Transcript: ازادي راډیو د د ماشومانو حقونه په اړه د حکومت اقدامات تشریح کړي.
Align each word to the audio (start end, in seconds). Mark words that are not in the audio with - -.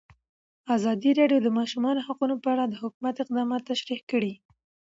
ازادي 0.75 1.11
راډیو 1.19 1.39
د 1.41 1.43
د 1.51 1.55
ماشومانو 1.59 2.03
حقونه 2.07 2.35
په 2.43 2.47
اړه 2.53 2.63
د 2.67 2.73
حکومت 2.83 3.15
اقدامات 3.19 3.61
تشریح 3.71 4.01
کړي. 4.11 4.33